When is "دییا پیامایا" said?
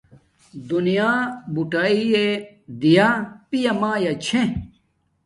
2.79-4.13